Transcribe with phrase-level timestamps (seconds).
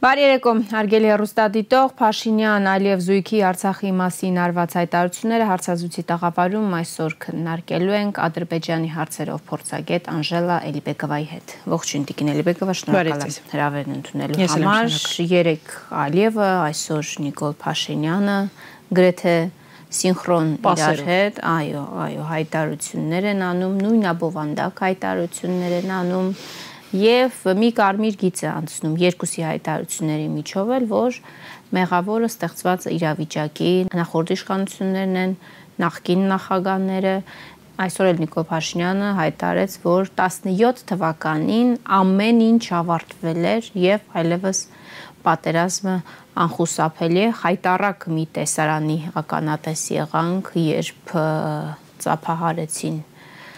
[0.00, 7.96] Բարի երեկո, հարգելի հեռուստադիտող Փաշինյան Ալիև Զույգի Արցախի մասին արված հայտարարությունները հարցազրույցի տաղավարում այսօր քննարկելու
[7.98, 14.98] ենք Ադրբեջանի հարցերով փորձագետ Անժելա Էլիբեկովայի հետ։ Ողջույն Տիկին Էլիբեկովա, շնորհակալ եմ հրավերն ընդունելու համար։
[15.36, 18.38] Երեք Ալիևը, այսօր Նիկոլ Փաշինյանը
[18.96, 19.36] գրեթե
[19.90, 26.28] սինխրոն իրար հետ, այո, այո, հայտարարություններ են անում, նույնաբովանդակ հայտարարություններ են անում
[26.96, 31.18] եւ մի կարմիր գիծ է անցնում երկուսի հայտարարությունների միջով էլ, որ
[31.76, 35.34] մեղավորը ստեղծված իրավիճակի նախորդ իշխանություններն են,
[35.84, 37.14] նախկին նախագահները
[37.80, 44.64] այսօր էլ Նիկոլ Փաշինյանը հայտարարեց, որ 17 թվականին ամեն ինչ ավարտվել էր եւ այլևս
[45.24, 45.94] պատերազմը
[46.44, 51.14] անխուսափելի է հայտարարք մի տեսարանի ականատես եղանք, երբ
[52.04, 53.00] ծափահարեցին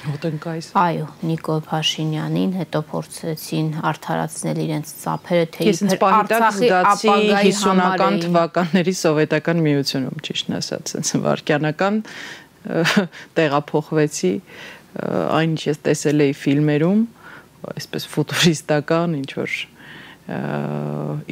[0.02, 8.94] Հոտնկայս։ Այո, Նիկոլ Փաշինյանին հետո փորձեցին արդարացնել իրենց ծափերը, թե իբր Արցախի ապագայի 50-ական թվականների
[8.98, 12.00] սովետական միությունում ճիշտն ասած, sense վարքյանական
[13.38, 14.32] տեղափոխվեցի
[15.38, 17.06] այն ինչ ես տեսել էի ֆիլմերում,
[17.72, 19.56] այսպես ֆուտուրիստական ինչ որ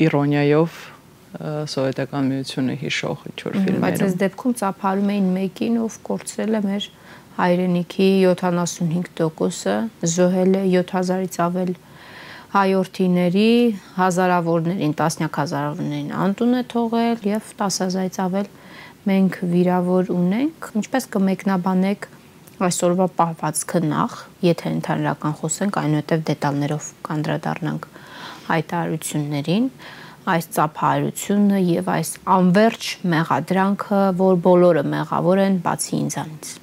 [0.06, 0.78] իրոնիայով
[1.70, 6.62] սովետական միությունը հիշող ինչ որ ֆիլմերում։ Բայց այս դեպքում ծափարում էին մեկին, ով կորցրել է
[6.64, 6.88] մեր
[7.40, 9.76] հայրենիքի 75%-ը,
[10.14, 11.72] զոհել է 7000-ից ավել
[12.50, 13.50] հայորդիների,
[13.96, 18.50] հազարավորներին, տասնյակ հազարավորներին անտուն է թողել եւ 10000-ից ավել
[19.08, 22.08] մենք վիրավոր ունենք, ինչպես կմեկնաբանեք
[22.66, 27.86] այսօրվա պահվածքը նախ, եթե ընդհանրական խոսենք, այնուհետև դետալներով կանդրադառնանք
[28.50, 29.68] հայտարարություններին,
[30.30, 36.58] այս ծափահարությունը եւ այս անverջ մեղադրանքը, որ բոլորը մեղավոր են բացի ինձանից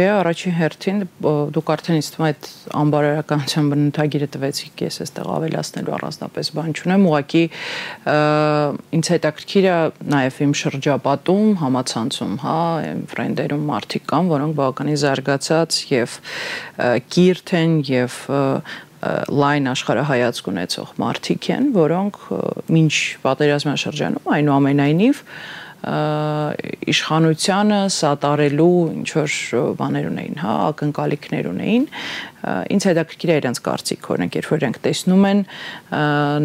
[0.00, 1.00] դե առաջին հերթին
[1.54, 2.46] դուք արդեն ինձ թվում է այդ
[2.80, 7.42] անբարերականության բնութագիրը տվեցիք, ես այստեղ ավելացնելու առանձնապես բան չունեմ, ուղղակի
[8.96, 9.76] ինձ հետաքրքիր է
[10.14, 12.58] նաև իմ շրջապատում, համացանցում, հա,
[12.90, 16.18] իմ ֆրենդերում մարդիկ կան, որոնք բավականին զարգացած եւ
[17.12, 18.20] կիրթ են եւ
[19.00, 22.18] լայն աշխարհայացք ունեցող մարդիկ են, որոնք
[22.80, 22.94] ինչ
[23.24, 29.36] պատերազմյան շրջանում այնուամենայնիվ այն իշխանությանը սատարելու ինչ որ
[29.78, 31.86] բաներ ունեին, հա, ակնկալիքներ ունեին։
[32.74, 35.40] Ինչ հետաքրքիր է իրենց կարծիք, օրինակ, երբ որ իրենք տեսնում են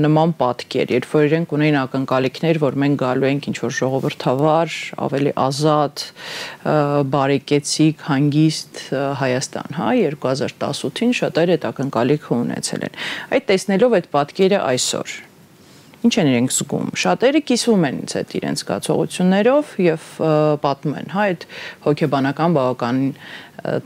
[0.06, 5.35] նման պատկեր, երբ որ իրենք ունեին ակնկալիքներ, որ մենք գալու ենք ինչ որ ժողովրդավար, ավելի
[5.46, 6.06] ազատ,
[7.16, 8.84] բարեկեցիկ, հանգիստ
[9.23, 9.91] Հայաստան, հա,
[10.25, 13.00] 2018-ին շատերը այդ ակնկալիքը ունեցել են։
[13.35, 15.17] Այդ տեսնելով այդ պատկերը այսօր
[16.05, 20.07] ինչ են իրենք զգում։ Շատերը կիսվում են ինձ այդ իրենց զգացողություններով եւ
[20.66, 21.45] պատմում են, հա, այդ
[21.85, 22.99] հոգեբանական բավական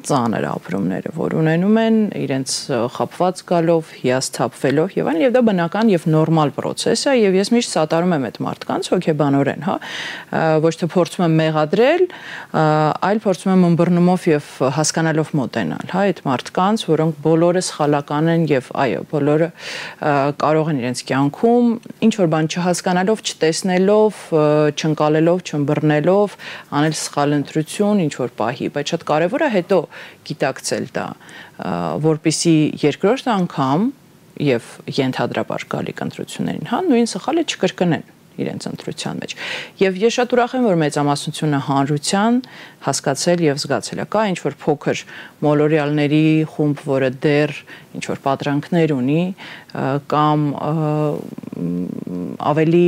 [0.06, 2.54] ծանր ապրումները, որ ունենում են իրենց
[2.96, 7.76] խապված գալով, հիասթափվելով եւ այլն, եւ դա բնական եւ նորմալ process է եւ ես միշտ
[7.76, 9.76] սատարում եմ այդ մարդկանց հոգեբանորեն, հա,
[10.66, 12.04] ոչ թե փորձում եմ մեղադրել,
[13.10, 18.72] այլ փորձում եմ ըմբռնումով եւ հասկանալով մոտենալ, հա, այդ մարդկանց, որոնք բոլորը սխալական են եւ
[18.84, 19.50] այո, բոլորը
[20.44, 21.70] կարող են իրենց կյանքում
[22.10, 24.22] ինչ որ բան չհասկանալով, չտեսնելով,
[24.80, 26.38] չընկալելով, չըմբռնելով,
[26.80, 29.80] անել սխալ ընտրություն, ինչ որ պահի, բայց շատ կարեւոր է հետո
[30.30, 31.08] գիտակցել դա,
[32.10, 33.90] որpիսի երկրորդ անգամ
[34.40, 38.08] եւ ենթադրաբար գալի կընտրություններին, հա, նույն սխալը չկրկնեն
[38.40, 39.34] իրենց ընտրության մեջ։
[39.82, 42.38] Եվ ես շատ ուրախ եմ, որ մեծամասնությունը հանրության
[42.86, 45.02] հասկացել եւ զգացել է։ Կա ինչ որ փոքր
[45.44, 46.22] մոլորիալների
[46.54, 47.56] խումբ, որը դեռ
[48.00, 49.24] ինչ որ պատրանքներ ունի
[50.14, 50.46] կամ
[52.40, 52.88] ավելի,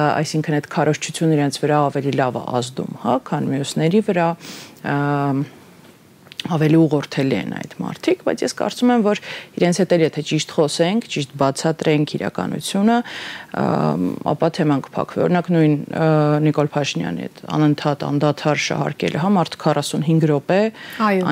[0.00, 4.28] այսինքն այդ քարոշչությունը իրենց վրա ավելի լավ է ազդում, հա, քան մյուսների վրա
[6.48, 9.20] ավելի ուղղորդելի են այդ մարդիկ, բայց ես կարծում եմ, որ
[9.60, 12.96] իրենց հետ էլ եթե ճիշտ խոսենք, ճիշտ բացատրենք իրականությունը,
[14.30, 15.76] ապա թեման կփակվի։ Օրինակ նույն
[16.46, 20.60] Նիկոլ Փաշինյանի հետ անընդհատ անդադար շահարկելը, հա, մարդ 45 րոպե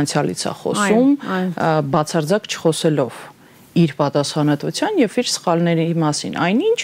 [0.02, 1.16] անցյալից է խոսում,
[1.96, 3.26] բացարձակ չխոսելով
[3.78, 6.78] իր պատասխանատվության եւ իր սխալների մասին։ Այնինչ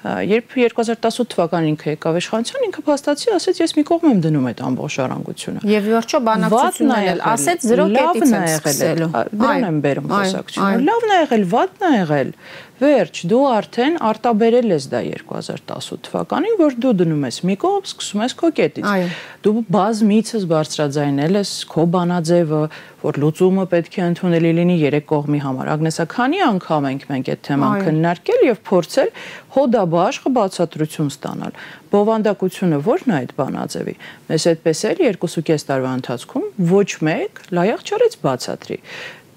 [0.00, 4.62] Երբ 2018 թվականին ինքը եկավ իշխանության, ինքը փաստացի ասեց, ես մի կողմ եմ դնում այդ
[4.70, 10.88] ամբողջ առանգությունը։ Եվ վերջո բանակցությունն էլ ասեց 0 կետից եմ սկսելու։ Դրան եմ բերում խոսակցությունը։
[10.88, 12.34] Լավն է եղել, վատն է եղել։
[12.80, 18.22] Վերջ, դու արդեն արտաբերել ես դա 2018 թվականին, որ դու դնում ես մի կողմ, սկսում
[18.24, 19.10] ես քո կետից։
[19.44, 22.62] Դու բազմիցս բարձրաձայնել ես քո բանաձևը,
[23.04, 27.44] որ լուծումը պետք է ընդունելի լինի երեք կողմի համար։ Ագնեսա, քանի անգամ ենք մենք այդ
[27.50, 29.12] թեման քննարկել եւ փորձել
[29.54, 31.56] հոդաբաշխ բացատրություն ստանալ։
[31.90, 33.94] Բովանդակությունը ո՞րն է այդ բանաձևի։
[34.30, 38.78] Մեզ այդպես էլ 2.5 տարվա ընթացքում ոչ մեկ լայախ չարեց բացատրի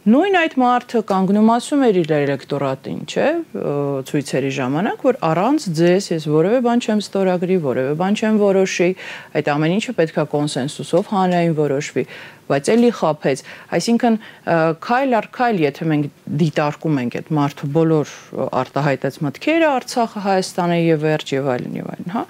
[0.04, 3.28] Նույն այդ մարդը կանգնում ասում էր իր էլեկտորատին, չէ,
[4.10, 8.90] ցույցերի ժամանակ, որ առանց ձեզ ես որևէ բան չեմ ստորագրի, որևէ բան չեմ որոշի,
[9.40, 12.04] այդ ամեն ինչը պետքա կոնսենսուսով հանրային որոշվի,
[12.52, 13.44] բայց էլի խափեց։
[13.80, 14.20] Այսինքն
[14.84, 18.14] քայլ առ քայլ, եթե մենք դիտարկում ենք այդ մարդու բոլոր
[18.60, 22.26] արտահայտած մտքերը Արցախը, Հայաստանը եւ վերջ եւ այլն եւ այլն, հա,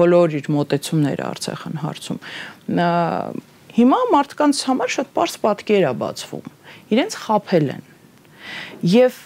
[0.00, 2.22] բոլոր իր մտեցումները Արցախն հարցում։
[3.78, 6.46] Հիմա մարդկանց համար շատ པարս պատկեր է բացվում
[6.94, 7.86] իրենց խափել են
[8.88, 9.16] եւ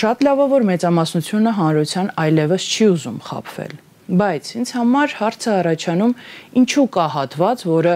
[0.00, 3.74] շատ լավ է որ մեծամասնությունը հանրության այլևս չի ուզում խափվել
[4.20, 6.14] բայց ինձ համար հարցը առաջանում
[6.60, 7.94] ինչու կա հատված որը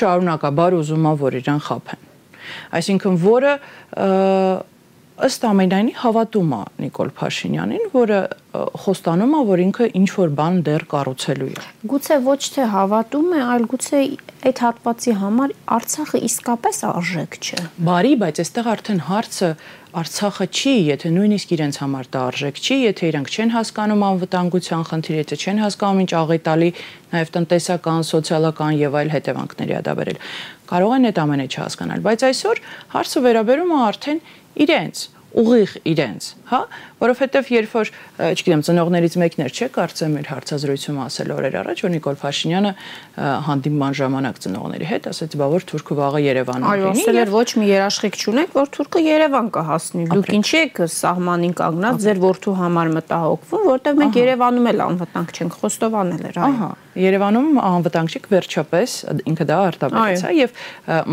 [0.00, 2.06] շարունակաբար ուզում է որ իրան խափեն
[2.80, 3.52] այսինքն որը
[5.26, 8.20] ըստ ամենայնի հավատում է Նիկոլ Փաշինյանին, որը
[8.84, 13.42] խոստանում է, որ ինքը ինչ որ բան դեռ կառուցելու է։ Գուցե ոչ թե հավատում է,
[13.54, 14.00] այլ գուցե
[14.50, 19.50] այդ հատվածի համար Արցախը իսկապես արժեք չէ։ Բարի, բայց այստեղ արդեն հարցը
[19.90, 25.18] Արցախը չի, եթե նույնիսկ իրենց համար դա արժեք չի, եթե իրենք չեն հասկանում անվտանգության խնդիրը,
[25.20, 26.70] եթե չեն հասկանում ինչ աղետալի
[27.10, 30.20] նաև տնտեսական, սոցիալական եւ այլ հետևանքների ա դա բերել։
[30.70, 32.62] Կարող են այդ ամենը չհասկանալ, բայց այսօր
[32.94, 34.20] հարցը վերաբերում է արդեն
[34.56, 35.06] իրենց
[35.40, 36.60] ուղիղ իրենց, հա,
[37.00, 37.90] որովհետև երբ որ,
[38.30, 42.72] չգիտեմ, ծնողներից մեկն էր, չէ, կարծեմ իր հարցազրույցում ասել օրեր առաջ, որ Նիկոլ Փաշինյանը
[43.20, 47.48] հանդիպման ժամանակ ծնողների հետ ասաց, բա որ թուրքը վաղը Երևանում լինի։ Այո, ասել էր ոչ
[47.60, 52.92] մի երաշխիք չունեք, որ թուրքը Երևան կհասնի։ Դուք ինչի եք սահմանին կանգնած ձեր որդու համար
[53.00, 56.70] մտահոգվում, որտեղ մենք Երևանում էլ անվտանգ չենք, խոստովանել էր, այո։ Ահա,
[57.00, 58.94] Երևանում անվտանգ չեք վերջապես
[59.30, 60.56] ինքը դա արտաբերեց, հա, եւ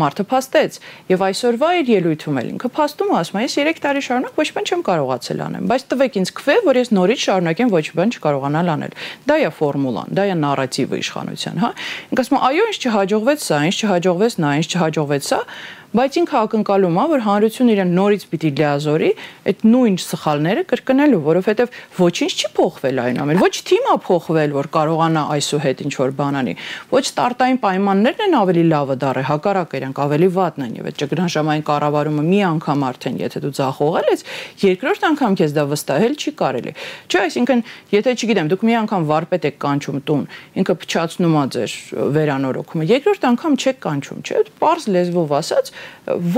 [0.02, 4.40] մարդը փաստեց։ Եւ այսօրվա իր ելույթում էլ ինքը փաստում ասում է, ես 3 տարի շարունակ
[4.42, 8.12] ոչ բան չեմ կարողացել անեմ, բայց տվեք ինձ քվե, որ ես նորից շարունակեմ ոչ բան
[8.18, 8.96] չկարողանալ անել։
[9.28, 11.70] Դա է ֆորմուլան, դա է նարատիվը իշխանության, հա։
[12.08, 15.40] Ինքը ասում է, այո, ինչ չհաջողվեց սա, ինչ չհաջողվեց նա, ինչ չհաջողվեց սա,
[15.88, 19.08] բայց ինքը ակնկալում է, որ հանրությունը իրեն նորից պիտի լիազորի
[19.48, 25.22] այդ նույն սխալները կրկնելու, որովհետև ոչինչ չի փոխվել այն ամեն։ Ոչ թիմա փոխվել, որ կարողանա
[25.32, 26.54] այսուհետ ինչ որ բան անի։
[26.92, 31.64] Ոչ ստարտային պայմաններն են ավելի լավը դարը, հակառակ իրենք ավելի վատն են եւ այդ ճգնաժամային
[31.72, 34.24] կառավարումը մի անգամ արդեն եթե դու ձախողել ես,
[34.68, 36.72] երկրորդ անգամ քեզ դա վստահել չի կարելի։
[37.08, 37.64] Չէ, այսինքն,
[37.96, 40.24] եթե չգիտեմ, դուք մի անգամ վարպետ եք կանչում տուն,
[40.58, 41.76] ինքը փչացնում է ձեր
[42.18, 45.72] վերանորոգումը, երկրորդ անգամ չեք կանչում, չէ՞։ Պարզ լեզվով ասած,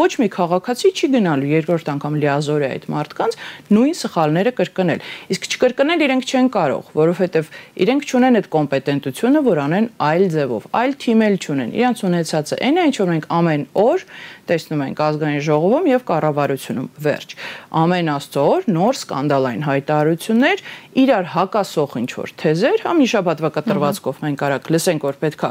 [0.01, 3.37] ոչ մի քաղաքացի չի գնալու երկրորդ անգամ լիազոր է այդ մարդկանց
[3.71, 7.51] նույն սխալները կրկնել։ Իսկ չկրկնել իրենք չեն կարող, որովհետև
[7.85, 12.81] իրենք չունեն այդ կոմպետենտությունը, որ անեն այլ ձևով, այլ թիմ էլ չունեն։ Իրանց ունեցածը այն
[12.81, 14.07] է, ինչ որ մենք ամեն օր
[14.51, 17.35] տեսնում ենք ազգային ժողովում եւ կառավարությունում։ Վերջ։
[17.81, 20.63] Ամեն աստծո օր նոր սկանդալային հայտարարություններ,
[21.01, 25.51] իրար հակասող ինչ որ թեզեր, հա մի շաբաթվա կտրվածքով մենք արագ լսենք, որ պետքա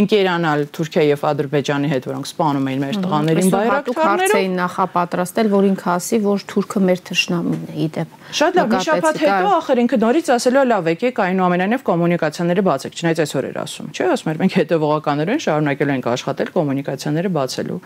[0.00, 5.68] ընկերանալ Թուրքիա եւ Ադրբեջանի հետ, որոնք սպանում էին մեր տղաներին բայրակտարներով։ Հարց էին նախապատրաստել, որ
[5.68, 9.98] ինքը ասի, որ Թուրքը մեր թշնամին է, իդեպ։ Շատ լավ, մի շաբաթ հետո ախր ինքը
[10.02, 14.40] նորից ասելու է լավ եկեք այնուամենայնիվ կոմունիկացիաները բացեք, չնայած այսօր էր ասում, չէ՞, ասում էր
[14.42, 17.78] մենք հետևողականորեն շարունակելու ենք աշխատել կոմունիկացիաները բացելու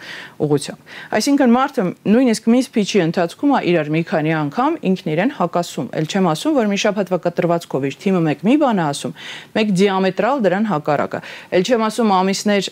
[0.53, 0.81] ուղղությամբ։
[1.17, 6.07] Այսինքն մարդը նույնիսկ մի սփիչի ընթացքում է իրար մի քանի անգամ ինքն իրեն հակասում։ Էլ
[6.13, 9.13] չեմ ասում, որ մի շաբաթվա կտրվածքով իր թիմը մեկ մի բան է ասում,
[9.57, 11.21] մեկ դիամետրալ դրան հակառակը։
[11.53, 12.69] Էլ չեմ ասում ամիսներ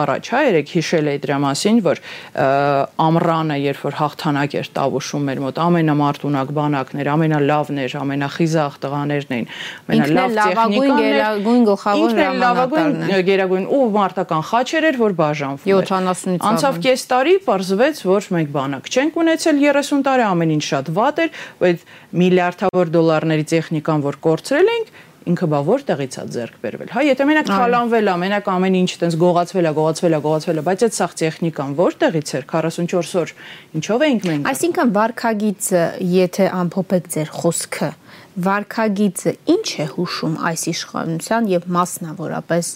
[0.00, 2.02] առաջ, հա, երեք հիշել էի դրա մասին, որ
[3.00, 9.46] ամռանը, երբ որ հաղթանակ էր տավուշում մեր մոտ, ամենամարտունակ բանակներ, ամենալավներ, ամենախիզախ տղաներն էին,
[9.90, 16.40] ամենալավ տեխնիկան, գերագույն գլխավոր հրամանատարն էր։ Գերագույն ու մարտական խաչեր էր, որ բաժանվում էր։ 70-ից
[16.50, 21.22] անցավ կես տարի պարզվեց, որ մենք բանակ չենք ունեցել 30 տարի, ամեն ինչ շատ վատ
[21.24, 21.30] էր,
[21.68, 21.86] այդ
[22.22, 24.92] միլիարդավոր դոլարների տեխնիկան, որ կորցրել ենք,
[25.30, 29.16] ինքը բա որտեղից է ձեռք բերվել։ Հա, եթե մենակ թալանվել է, մենակ ամեն ինչ տենց
[29.20, 33.34] գողացվել է, գողացվել է, գողացվել է, բայց այդ սաղ տեխնիկան որտեղից էր 44 օր
[33.80, 35.84] ինչով էինք մենք։ Այսինքն վարկագիծը,
[36.16, 37.90] եթե ամփոփեք ձեր խոսքը,
[38.38, 42.68] վարկագիծը ինչ է հուշում այս իշխանության եւ մասնավորապես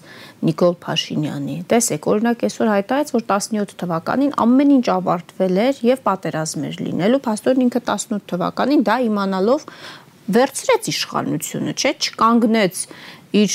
[0.49, 6.67] Նիկոլ Փաշինյանի։ Տեսեք, օրինակ այսօր հայտարարեց, որ 17 թվականին ամեն ինչ ավարտվել էր եւ պատերազմ
[6.69, 9.69] էր լինելու, փաստորեն ինքը 18 թվականին դա իմանալով
[10.35, 12.85] վերցրեց իշխանությունը, չէ, չկանգնեց
[13.35, 13.55] իր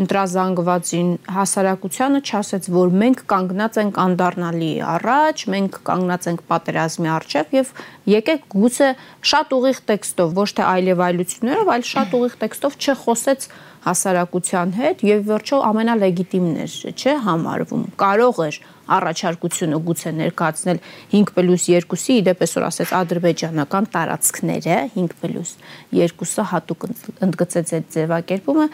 [0.00, 7.72] ընտրազանգվածին հասարակությանը չասեց, որ մենք կանգնած ենք անդառնալի առաջ, մենք կանգնած ենք պատերազմի առջև եւ
[8.10, 8.88] եկեք գուցե
[9.30, 13.46] շատ ուղիղ տեքստով, ոչ թե այլև այլություններով, այլ շատ ուղիղ տեքստով չխոսեց
[13.86, 18.58] հասարակության հետ եւ վերջո ամենալեգիտիմն էր, չէ, համարվում։ Կարող էր
[18.96, 20.80] առաջարկությունը գուցե ներկայացնել
[21.12, 26.86] 5+2-ի իդեպ այսօր ասեց ադրբեջանական տարածքները 5+2-ը հատուկ
[27.26, 28.66] ընդգծեց այդ ձևակերպումը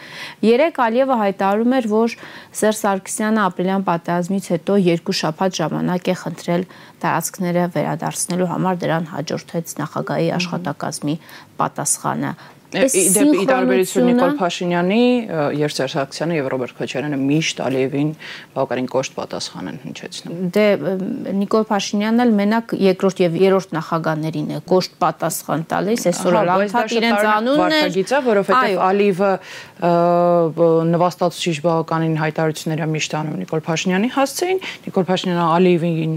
[0.47, 2.17] երեք Ալիևը հայտարարում էր որ
[2.57, 6.67] Սերժ Սարգսյանը ապրիլյան պատերազմից հետո երկու շաբաթ ժամանակ է խնդրել
[7.03, 11.15] տարածքները վերադարձնելու համար դրան հաջորդեց նախագահի աշխատակազմի
[11.57, 12.31] պատասխանը
[12.67, 15.03] Իդեպ ի տարբերություն Նիկոլ Փաշինյանի,
[15.55, 18.09] Երբ Սարգսյանը եւ Ռոբերտ Քոչարյանը միշտ Ալիևին
[18.57, 20.65] բավականին կոշտ պատասխան են հնչեցնում։ Դե
[21.37, 26.95] Նիկոլ Փաշինյանն էլ մենակ երկրորդ եւ երրորդ նախագահներին է կոշտ պատասխան տալիս, այսօր էլ անդադ
[26.97, 29.31] իրենց անունն է։ Վարչագիծը, որովհետեւ Ալիևը
[30.97, 36.15] նվաստացուցիչ բավականին հայտարարությունները միշտ անում Նիկոլ Փաշինյանի հասցեին, Նիկոլ Փաշինյանը Ալիևին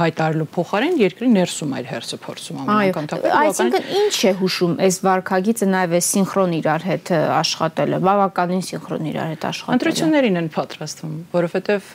[0.00, 5.91] հայտարարելու փոխարեն երկրի ներսում այլ հերթը փորձում ամենակնդակը։ Այսինքն ինչ է հուշում այս վարկագիծը նաեւ
[5.92, 11.90] նաև է սինխրոն իրար հետ աշխատելը, բավականին սինխրոն իրար հետ աշխատելը։ Ընտրություններին են պատրաստվում, որովհետև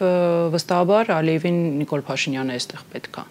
[0.54, 3.26] վստահաբար Ալիևին Նիկոլ Փաշինյանը այստեղ պետք է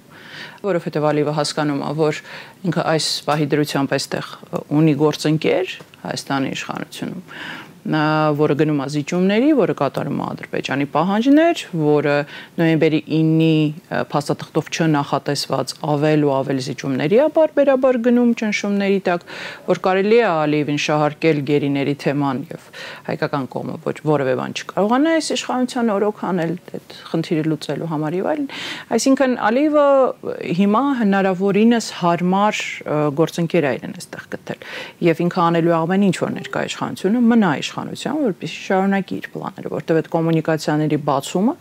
[0.66, 2.18] որովհետև Ալիևը հասկանում է, որ
[2.66, 4.30] ինքը այս պահի դրությամբ այստեղ
[4.76, 5.75] ունի գործընկեր
[6.06, 7.23] Հայաստանի իշխանությունում
[7.87, 12.14] որը գնում է զիջումների, որը կատարում է Ադրբեջանի պահանջներ, որը
[12.59, 13.52] նոյեմբերի 9-ի
[14.11, 19.26] փաստաթղթով չնախատեսված ավել ու ավել զիջումների է բարբերաբար գնում ճնշումների տակ,
[19.71, 22.66] որ կարելի է Ալիևին շահարկել գերիների թեման եւ
[23.07, 28.28] հայկական կողմը ոչ որևէ բան չկարողանա այս իշխանության օրոք անել այդ խնդիրը լուծելու համար եւ
[28.33, 28.49] այլն։
[28.97, 29.87] Այսինքն Ալիևը
[30.57, 32.62] հիմա հնարավորինս հարմար
[33.21, 34.66] գործընկեր է իրեն այստեղ գտել
[35.07, 39.71] եւ ինքը անելու ամեն ինչ որ ներկայ իշխանությունը մնա իշխ իշխանության, որպեսզի շարունակի իր պլանները,
[39.75, 41.54] որտեղ այդ կոմունիկացիաների բացումը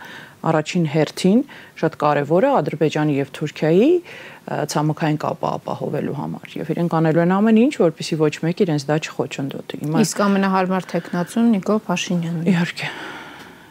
[0.46, 1.40] առաջին հերթին
[1.80, 3.90] շատ կարևոր է Ադրբեջանի եւ Թուրքիայի
[4.46, 8.96] ցամաքային կապը ապահովելու համար եւ իրենք անելու են ամեն ինչ, որպեսզի ոչ մեկ իրենց դա
[9.06, 12.90] չխոչընդոտի։ Հիմա իսկ ամենահարմար տեխնացուն Նիկոլ Փաշինյանն է։ Իհարկե։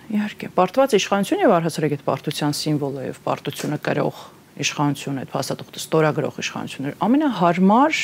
[0.05, 4.19] Իհարկե, պարտված իշխանություն եւ առհասարակ այդ պարտության սիմվոլը եւ պարտությունը կրող
[4.55, 7.97] իշխանություն այդ փաստաթղթը ստորագրող իշխանություններ ամենահարմար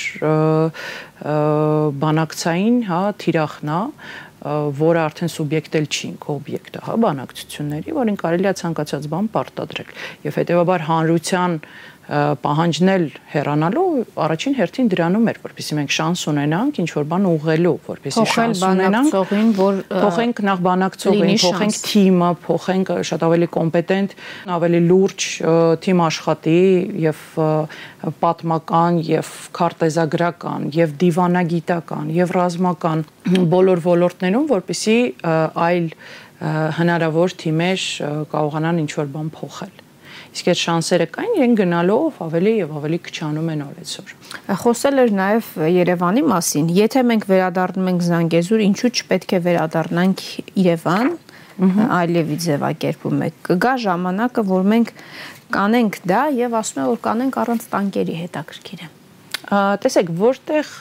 [2.02, 3.80] բանակցային հա թիրախն է
[4.42, 9.92] որը արդեն սուբյեկտել չի ինքը օբյեկտը, հա, բանակցությունների, որին կարելի է ցանկացած բան պարտադրել։
[10.26, 11.58] Եվ հետեւաբար հանրության
[12.12, 13.84] պահանջնել հեռանալու
[14.20, 19.16] առաջին հերթին դրանում էր, որպեսզի մենք շանս ունենանք ինչ որ բան ուղղելու, որպեսզի շանս ունենանք,
[19.60, 24.16] որ փոխենք նախ բանակցողին, փոխենք թիմը, փոխենք շատ ավելի կոմպետենտ,
[24.58, 25.28] ավելի լուրջ
[25.88, 26.58] թիմ աշխատի
[27.06, 27.22] եւ
[28.26, 33.06] պատմական եւ քարտեզագրական եւ դիվանագիտական եւ ռազմական
[33.56, 35.00] բոլոր ոլորտներում, որպեսզի
[35.70, 35.88] այլ
[36.82, 37.88] հնարավոր թիմեր
[38.34, 39.81] կարողանան ինչ որ բան փոխել
[40.32, 44.14] իսկ այդ շանսերը կային իրեն գնալով ավելի եւ ավելի քչանում են օրեցօր։
[44.62, 50.24] Խոսել էր նաեւ Երևանի մասին։ Եթե մենք վերադառնում ենք Զանգեզուր, ինչու չպետք է վերադառնանք
[50.62, 51.12] Երևան,
[52.00, 54.94] այլևի ձևակերպում եք։ Կգա ժամանակը, որ մենք
[55.52, 58.90] կանենք դա եւ ասում եմ որ կանենք առանց տանկերի հետաքրքիր է։
[59.52, 60.72] Տեսեք, որտեղ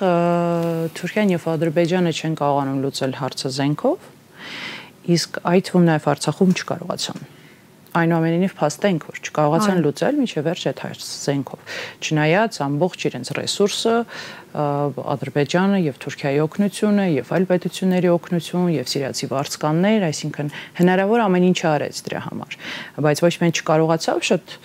[0.94, 4.08] Թուրքիան եւ Ադրբեջանը չեն կարողանում լուծել հարցը զենքով,
[5.16, 7.39] իսկ այդ թվում նաեւ Արցախում չկարողացան
[7.98, 11.60] այնուամենայնիվ փաստենք որ չկարողացան լուծել միջև վերջ այդ հայց զենքով
[12.06, 13.94] չնայած ամբողջ իրենց ռեսուրսը
[14.50, 20.48] Ադրբեջանը եւ Թուրքիայի օգնությունը եւ այլ պետությունների օգնություն եւ սիրիացի վարձկաններ, այսինքն
[20.80, 22.56] հնարավոր ամեն ինչ արեց դրա համար։
[23.06, 24.56] Բայց ոչ միայն չկարողացավ շատ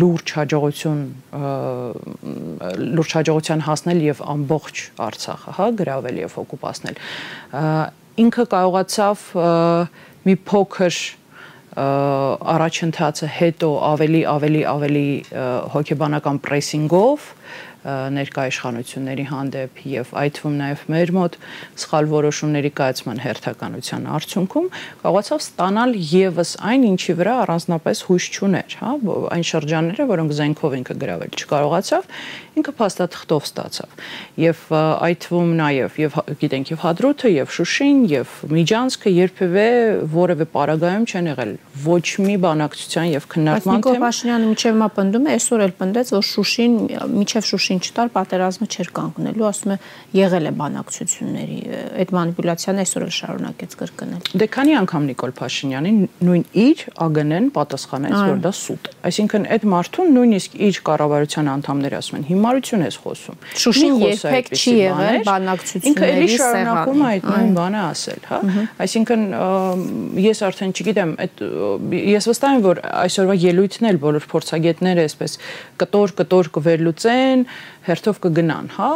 [0.00, 1.02] լուրջ հաջողություն
[2.94, 6.98] լուրջ հաջողության հասնել եւ ամբողջ Արցախը, հա, գրավել եւ օկուպացնել։
[8.24, 9.28] Ինքը կարողացավ
[10.24, 10.98] մի փոքր
[11.74, 15.06] առաջընթացը հետո ավելի ավելի ավելի
[15.74, 17.28] հոգեբանական պրեսինգով
[17.84, 21.36] ներկայ իշխանությունների հանդեպ եւ այդ թվում նաեւ մեր մոտ
[21.84, 24.68] սխալ որոշումների կայացման հերթականության արդյունքում
[25.04, 28.92] կարողացավ ստանալ եւս այն ինչի վրա առանձնապես հույս չուներ, հա,
[29.34, 32.08] այն շրջանները, որոնք զենքով ինքը գրավել չկարողացավ,
[32.54, 34.02] ինքը փաստաթղթով ստացավ։
[34.38, 39.66] Եվ այդ թվում նաեւ եւ գիտենք եւ Հադրութը եւ Շուշին եւ Միջանցքը երբևէ
[40.14, 41.52] որևէ պարագայում չեն եղել
[41.84, 46.12] ոչ մի բանակցության եւ քննարկման թեմ։ Նիկոլ Փաշինյանը միջև մա պնդում է, այսօր էլ պնդեց,
[46.14, 46.76] որ Շուշին
[47.14, 49.78] միջև Շուշին չտար պատերազմը չէր կանգնելու, ասում է
[50.18, 51.58] եղել է բանակցությունների։
[52.04, 58.16] Այդ մանիպուլյացիան այսօր էլ շարունակեց կրկնել։ Դե քանի անգամ Նիկոլ Փաշինյանին նույն իր ԱԳՆ-ն պատասխանեց,
[58.24, 63.42] որ դա սուտ Այսինքն այդ մարդուն նույնիսկ իր կառավարության անդամները ասում են, հիմարություն ես խոսում։
[63.64, 68.38] Շուշին երբեք չի եղել բանակցությունների սեղան։ Ինքը էլի շարունակում է այդ նույն բանը ասել, հա։
[68.84, 69.26] Այսինքն
[70.24, 71.44] ես արդեն չգիտեմ, այդ
[72.14, 75.36] ես վստահ եմ, որ այսօրվա ելույթն էլ բոլոր փորձագետները այսպես
[75.84, 77.44] կտոր կտոր կվերլուծեն
[77.84, 78.90] հերթով կգնան, հա,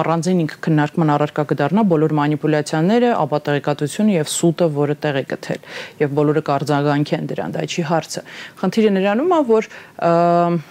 [0.00, 5.66] առանձին ինքը քննարկման առարկա կդառնա բոլոր մանիպուլյացիաները, ապատեղեկատվությունը եւ սուտը, որը տեղ է գտել
[6.02, 8.24] եւ բոլորը կարձագանքեն դրան, դա չի հարցը։
[8.62, 10.62] Խնդիրը նրանում է, որ և,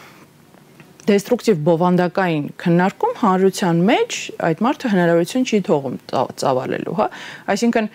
[1.08, 4.18] դեստրուկտիվ բովանդակային քննարկում հանրության մեջ
[4.48, 5.96] այդ մարդը հնարավորություն չի թողում
[6.42, 7.08] ծավալելու, հա։
[7.54, 7.90] Այսինքն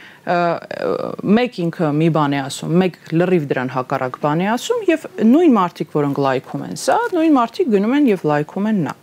[1.39, 5.55] մեկ ինքը մի բան է ասում, մեկ լրիվ դրան հակառակ բան է ասում եւ նույն
[5.57, 8.97] մարդիկ, որոնք լայքում են սա, նույն մարդիկ գնում են եւ լայքում են նա։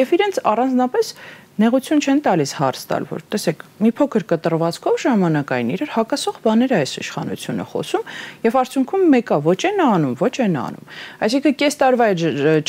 [0.00, 1.14] Եվ իրենց առանձնապես
[1.60, 6.78] նեղություն չեն տալիս հարց տալ, որ տեսեք, մի փոքր կտրվածքով ժամանակային իրար հակասող բաներ է
[6.80, 8.04] այս իշխանությունը խոսում
[8.46, 10.88] եւ արդյունքում մեկը ոչ են անում, ոչ են անում։
[11.26, 12.08] Այսինքն կես տարվա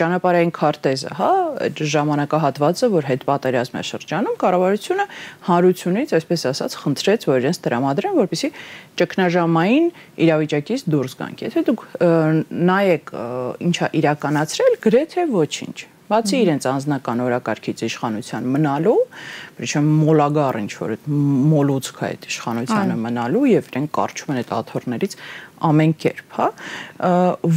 [0.02, 1.32] ճանապարհային քարտեզը, հա,
[1.92, 5.06] ժամանակահատվածը, որ հետ պատերազմի շրջանում կառավարությունը
[5.48, 8.52] հանրությունից, այսպես ասած, խնդրեց, որ իրենց տրամադրեն, որպեսզի
[9.02, 9.88] ճգնաժամային
[10.28, 11.88] իրավիճակից դուրս գանք։ Եթե դուք
[12.72, 13.16] նայեք
[13.72, 15.78] ինչա իրականացրել, գրեթե ոչինչ
[16.11, 18.99] Բացի իրենց անձնական օրակարգից իշխանության մնալու,
[19.59, 21.09] причем մոլագար ինչ որ այդ
[21.51, 25.17] մոլուցք է այդ իշխանությանը մնալու եւ իրենք կարճում են այդ աթոռներից
[25.67, 26.47] ամեն կերպ, հա,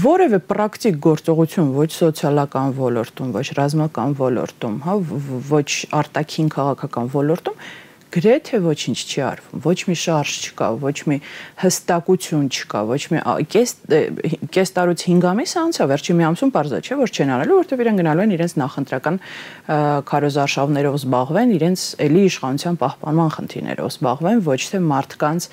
[0.05, 4.97] որևէ պրակտիկ գործողություն ոչ սոցիալական ոլորտում, ոչ ռազմական ոլորտում, հա,
[5.53, 7.61] ոչ արտաքին քաղաքական ոլորտում
[8.14, 11.16] գրեթե ոչինչ չի արվում, ոչ մի շարժ չկա, ոչ մի
[11.64, 13.72] հստակություն չկա, ոչ մի կես
[14.54, 17.98] կես տարուց 5 ամիս անցա, վերջի մի ամսում parza չէ, որ չեն արելու, որովհետև իրեն
[18.00, 19.18] գնալու են իրենց նախընտրական
[20.10, 25.48] քարոզարշավներով զբաղվեն, իրենց էլի իշխանության պահպանման խնդիրներով զբաղվեն, ոչ թե մարդկանց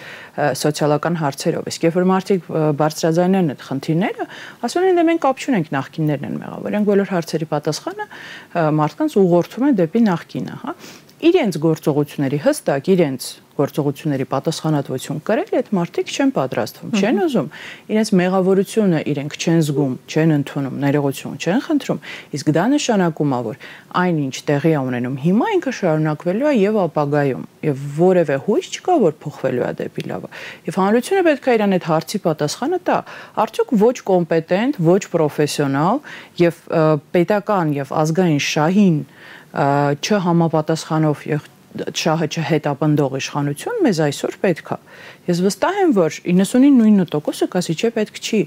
[0.61, 2.49] սոցիալական հարցերով։ Իսկ երբ որ մարդիկ
[2.81, 4.27] բարձրաձայնեն այդ խնդիրները,
[4.67, 8.07] ասում են դե մենք կապ չունենք նախկիններն են մեղավոր, են բոլոր հարցերի պատասխանը
[8.81, 10.75] մարդկանց ուղղորդում են դեպի նախկինը, հա
[11.21, 13.25] իրենց գործողությունների հստակ իրենց
[13.57, 17.47] գործողությունների պատասխանատվություն կրել, այդ մարդիկ չեն պատրաստվում, չեն ուզում,
[17.91, 21.99] իրենց մեղավորությունը իրենք չեն զգում, չեն ընդունում, ներողություն չեն խնդրում,
[22.37, 23.59] իսկ դա նշանակում է, որ
[24.01, 29.17] այնինչ տեղի է ունենում հիմա ինքը շարունակվելու է եւ ապագայում, եւ որևէ հույս չկա, որ
[29.21, 30.29] փոխվելու է դեպի լավը։
[30.71, 32.97] Եվ հանրությունը պետք է իրան այդ հարցի պատասխանը տա,
[33.43, 36.01] արդյոք ոչ կոմպետենտ, ոչ պրոֆեսիոնալ
[36.39, 36.61] եւ
[37.11, 38.97] պետական եւ ազգային շահին
[39.51, 41.25] չհամապատասխանով
[41.71, 44.77] շահը չհետապնդող իշխանություն մեզ այսօր պետք է։
[45.29, 48.41] Ես վստահ եմ, որ 99%-ը կասի չէ պետք չի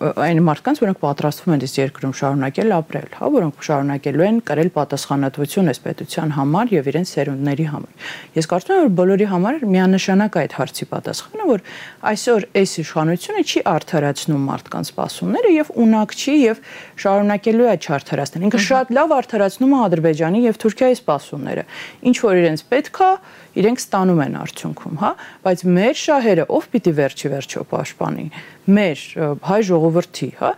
[0.00, 5.70] այն մարդկանց, որոնք պատրաստվում են այս երկրում շարունակել ապրել, հա, որոնք շարունակելու են կրել պատասխանատվություն
[5.72, 10.56] այս պետության համար եւ իրենց սերունդների համար։ Ես կարծում եմ, որ բոլորի համար միանշանակ այդ
[10.56, 11.64] հարցի պատասխանը, որ
[12.12, 16.62] այսօր այս իշխանությունը չի արդարացնում մարդկանց սպասումները եւ ունակ չի եւ
[17.02, 21.64] շարունակելու է չարթարացնել։ Ինքը շատ լավ արդարացնում է Ադրբեջանի եւ Թուրքիայի սպասումները։
[22.12, 23.10] Ինչ որ իրենց պետքա,
[23.52, 25.12] իրենք ստանում են արդյունքում, հա,
[25.44, 28.26] բայց մեր շահերը ով պիտի վերջի վերջո պաշտպանի
[28.62, 29.00] մեր
[29.42, 30.50] հայ ժողովրդի, հա,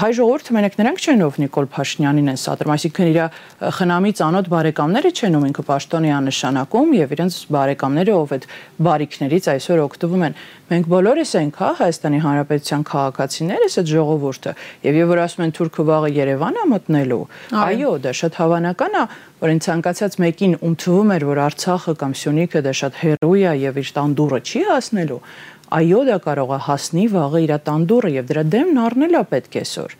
[0.00, 3.18] հայ ժողովուրդը մենակ նրանք չեն, ով Նիկոլ Փաշինյանին են սադրում, այսինքն իր
[3.76, 8.48] խնամի ծանոթ բարեկամները չեն, ում ինքը պաշտոնի աննշանակում եւ իրենց բարեկամները, ով այդ
[8.88, 14.52] բարիկներից այսօր օգտվում են։ Մենք բոլորս ենք, հա, Հայաստանի Հանրապետության քաղաքացիներս այդ ժողովուրդը,
[14.88, 19.04] եւ եւ որ ասում են թուրքը վաղը Երևան է մտնելու, այո, դա շատ հավանական է,
[19.44, 23.52] որ այն ցանկացած մեկին ում թվում էր, որ Արցախը կամ Սյունիքը դա շատ հերոյ է
[23.60, 25.18] եւ իր տան դուրը չի հասնելու,
[25.74, 29.94] այո դա կարող է հասնի վաղը իր տանդուրը եւ դրա դեմն առնել է պետք այսօր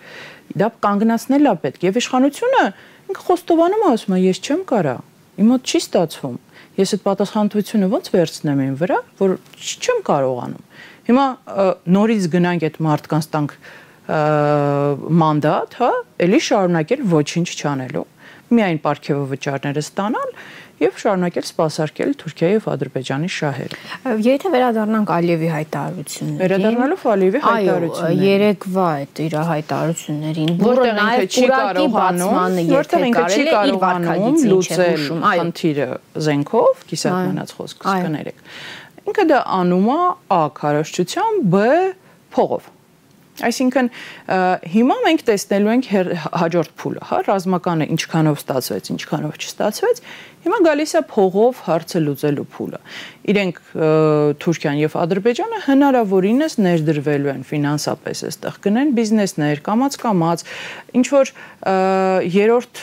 [0.61, 2.65] դա կանգնացնել է պետք եւ իշխանությունը
[3.11, 4.97] ինքը խոստովանում է ասում է ես չեմ կարա
[5.35, 6.37] իմ մոտ չի ստացվում
[6.79, 10.69] ես այդ պատասխանատվությունը ո՞նց վերցնեմ ին վրա որ չեմ կարողանում
[11.09, 11.27] հիմա
[11.97, 13.57] նորից գնանք այդ մարդկանց տանք
[14.05, 18.03] մանդատ, հա, ելի շարունակել ոչինչ չանելու,
[18.53, 20.35] միայն պարգևը վճարները ստանան
[20.83, 23.77] եւ շարունակել սпасարկել Թուրքիայի եւ Ադրբեջանի շահերը։
[24.25, 31.47] Եթե վերադառնանք Ալիևի հայտարարություններին։ Վերադառնալով Ալիևի հայտարարություններին։ Այո, երեկվա այդ իր հայտարարություններին, որը նաեւ չի
[31.55, 35.89] կարողանում, որտեղ ինքը չի կարողանում լուծել խնդիրը
[36.27, 38.47] զենքով, կիսատ մնաց խոսքս կներեք։
[39.05, 40.01] Ինքը դա անում է
[40.35, 41.67] Ա քարոշչությամբ, Բ
[42.35, 42.74] փողով
[43.43, 43.89] Այսինքն
[44.71, 45.89] հիմա մենք տեսնելու ենք
[46.39, 50.03] հաջորդ փուլը, հա, ռազմականը ինչքանով ստացվեց, ինչքանով չստացվեց,
[50.45, 52.81] Հիմա գալիս է փողով հարցը լուծելու փուլը։
[53.25, 53.61] Իրենք
[54.45, 60.45] Թուրքիան եւ Ադրբեջանը հնարավորինս ներդրվելու են ֆինանսապես այստեղ գնեն բիզնեսներ, կամած-կամած,
[61.01, 61.33] ինչ որ
[62.35, 62.83] երրորդ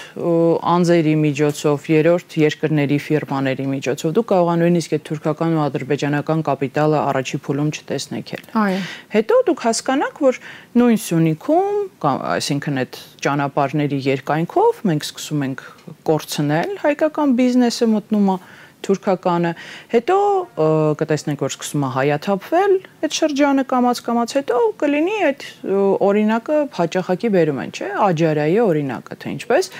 [0.71, 6.99] անձերի միջոցով, երրորդ երկրների ֆիրմաների միջոցով դու կարող ես նույնիսկ այդ թուրքական ու ադրբեջանական կապիտալը
[7.01, 8.81] առաջի փուլում չտեսնեք էլ։ Այո։
[9.13, 10.41] Հետո դուք հասկանաք, որ
[10.81, 11.77] նույն Սյունիքում,
[12.09, 15.63] այսինքն այդ ճանապարհների երկայնքով մենք սկսում ենք
[16.07, 18.37] կորցնել հայկական բիզնեսը մտնում է
[18.81, 19.51] թուրքականը
[19.91, 20.17] հետո
[21.01, 22.73] կտեսնենք որ սկսում է հայաթափվել
[23.05, 25.45] այդ շրջանը կամած-կամած հետո կլինի այդ
[26.09, 29.71] օրինակը հաճախակի բերում են չէ աջարայի օրինակը թե ինչպես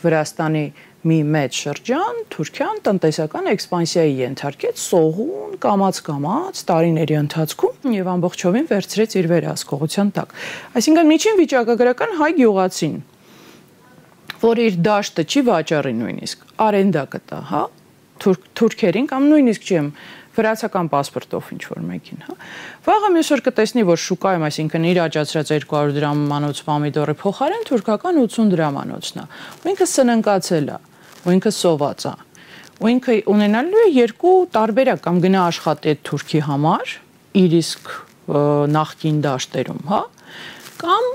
[0.00, 0.64] Վրաստանի
[1.00, 9.28] մի մեծ շրջան Թուրքիան տնտեսական էքսպանսիայի ենթարկեց սողուն կամած-կամած տարիների ընթացքում եւ ամբողջովին վերցրեց իր
[9.30, 10.34] վերահսկողության տակ։
[10.80, 12.96] Այսինքն միջին վիճակագրական հայ գյուղացին,
[14.40, 17.62] որ իր դաշտը չի վաճառի նույնիսկ, արենդա կտա, հա?
[18.20, 19.86] Թուրք թուրքերին կամ նույնիսկ չեմ
[20.36, 22.34] վրացական паспортով ինչ որ մեկին, հա։
[22.86, 28.52] Վաղը մյուս օր կտեսնի, որ շուկայում, այսինքն իր աճացրած 200 դրամանոց պամիդորի փոխարեն թուրքական 80
[28.54, 29.24] դրամանոցն է։
[29.60, 30.78] Ու ինքը սննկացել է,
[31.26, 32.14] ու ինքը սոված է։
[32.80, 36.94] Ու ինքը ունենալու է երկու տարբերակ կամ գնա աշխատի այդ թուրքի համար,
[37.40, 37.90] իր իսկ
[38.70, 40.00] նախքին դաշտերում, հա,
[40.80, 41.10] կամ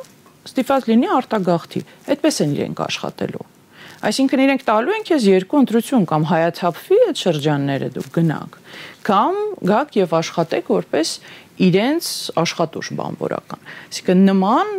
[0.45, 1.81] ստիպված լինի արտագաղթի։
[2.15, 3.45] Այդպես են իրենք աշխատելու։
[4.05, 8.58] Այսինքն իրենք տալու են քեզ երկու ընտրություն կամ հայաթափվի այդ շրջանները դու գնանք
[9.05, 11.17] կամ գաք եւ աշխատեք որպես
[11.55, 14.71] իրենց աշխատուժ բանվորական։ Այսինքն նման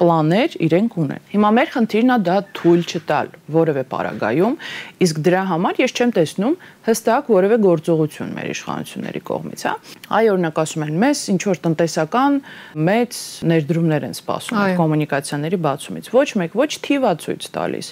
[0.00, 4.58] պլաններ իրենք ունեն։ Հիմա մեր խնդիրն է դա թույլ չտալ որևէ պարագայում,
[5.06, 9.74] իսկ դրա համար ես չեմ տեսնում հստակ որևէ գործողություն մեր իշխանությունների կողմից, հա։
[10.18, 12.36] Այ օրինակ ասում են, մեզ ինչ որ տնտեսական
[12.84, 17.88] մեծ ներդրումներ են սպասում կոմունիկացիաների բացումից։ Ոչ մեկ, ոչ թիվա ցույց տալիս,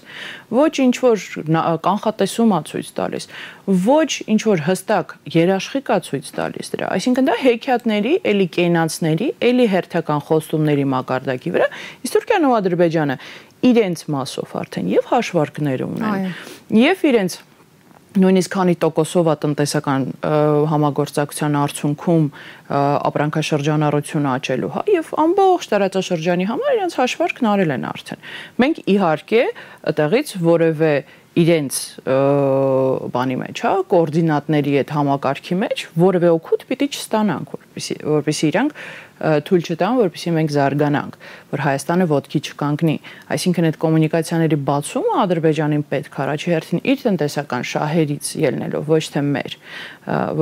[0.52, 1.24] ոչ ինչ որ
[1.88, 3.28] կանխատեսումա ցույց տալիս,
[3.66, 10.24] ոչ ինչ որ հստակ երաշխիքա ցույց տալիս դրա։ Այսինքն դա հեքիաթների, էլի կենացների, էլի հերթական
[10.26, 11.68] խոստումների մակարդակի վրա,
[12.02, 13.16] իսկ Թուրքիան ու Ադրբեջանը
[13.70, 16.28] իրենց մասով արդեն եւ հաշվարկներ ունեն։
[16.82, 17.40] Եվ իրենց
[18.12, 20.02] նույնիսկ քանի տոկոսով է տնտեսական
[20.72, 22.26] համագործակցության արդյունքում
[23.08, 28.26] ապրանքաշրջանառությունը աճելու, հա, եւ ամբողջ տարածաշրջանի համար իրենց հաշվարկն արել են արդեն։
[28.62, 29.42] Մենք իհարկե
[29.92, 30.92] այդտեղից որևէ
[31.32, 31.76] իրենց
[33.12, 38.76] բանի մեջ, հա, կոորդինատների այդ համակարգի մեջ որևէ օգուտ պիտի չստանանք, որպեսի որպեսի իրանք
[39.22, 41.16] թույլ չտան, որպեսի մենք զարգանանք,
[41.52, 42.96] որ Հայաստանը ոդկի չկանգնի։
[43.32, 49.22] Այսինքն այդ կոմունիկացիաների բացումը Ադրբեջանին պետք է առաջի հերթին իր տնտեսական շահերից ելնելով, ոչ թե
[49.32, 49.56] մեր,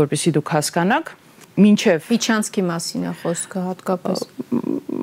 [0.01, 1.13] որպեսի դուք հասկանաք,
[1.59, 4.25] մինչև Միչանսկի մասին է խոսքը հատկապես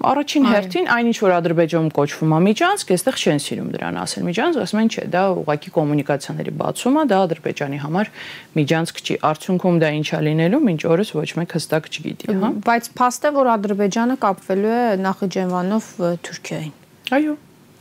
[0.08, 4.82] առաջին հերթին այնինչ որ Ադրբեջանում կոչվում է Միջանցք, այստեղ չեն սիրում դրան ասել Միջանցք, ասում
[4.84, 8.12] են չէ, դա ուղղակի կոմունիկացիաների բացում է, դա Ադրբեջանի համար
[8.58, 13.28] Միջանցք չի։ Արդյունքում դա ինչա լինելու, մինչ օրս ոչ մեկ հստակ չգիտի, հա։ Բայց փաստ
[13.28, 15.92] է որ Ադրբեջանը կապվելու է Նախիջևանով
[16.28, 16.74] Թուրքիային։
[17.18, 17.36] Այո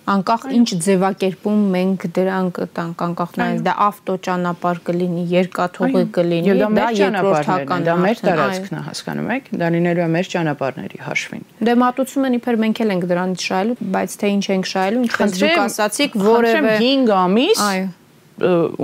[0.07, 7.87] անկախ ինչ ձևակերպում մենք դրանք տանք անկախ նայած դա ավտոճանապարհ կլինի երկաթուղի կլինի դա երկրորդական
[7.89, 12.39] դա մեր տարածքն է հասկանում եք դա լինելու է մեր ճանապարհների հաշվին դե մատուցում են
[12.39, 16.77] իբր մենք էլ ենք դրանից շահելու բայց թե ինչ ենք շահելու ինչպես դուք ասացիք որևէ
[16.87, 17.65] 5 ամիս